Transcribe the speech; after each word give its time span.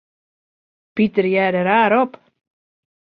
Piter 0.95 1.25
hearde 1.35 1.61
raar 1.69 1.93
op. 2.01 2.11